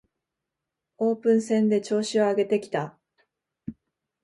[0.97, 2.97] オープン戦で調子を上げてきた